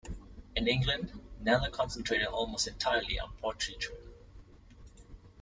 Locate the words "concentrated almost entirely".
1.69-3.19